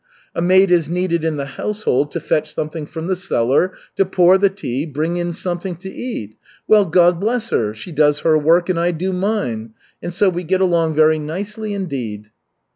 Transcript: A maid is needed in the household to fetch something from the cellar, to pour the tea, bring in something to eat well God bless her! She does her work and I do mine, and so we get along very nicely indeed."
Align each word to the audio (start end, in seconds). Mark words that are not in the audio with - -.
A 0.33 0.41
maid 0.41 0.71
is 0.71 0.89
needed 0.89 1.23
in 1.23 1.37
the 1.37 1.45
household 1.45 2.11
to 2.13 2.19
fetch 2.19 2.55
something 2.55 2.87
from 2.87 3.05
the 3.05 3.15
cellar, 3.15 3.73
to 3.97 4.03
pour 4.03 4.39
the 4.39 4.49
tea, 4.49 4.87
bring 4.87 5.17
in 5.17 5.31
something 5.31 5.75
to 5.75 5.91
eat 5.91 6.33
well 6.67 6.85
God 6.85 7.19
bless 7.19 7.51
her! 7.51 7.75
She 7.75 7.91
does 7.91 8.21
her 8.21 8.35
work 8.35 8.67
and 8.67 8.79
I 8.79 8.89
do 8.89 9.13
mine, 9.13 9.75
and 10.01 10.11
so 10.11 10.27
we 10.27 10.41
get 10.43 10.59
along 10.59 10.95
very 10.95 11.19
nicely 11.19 11.75
indeed." 11.75 12.31